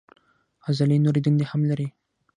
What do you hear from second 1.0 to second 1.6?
نورې دندې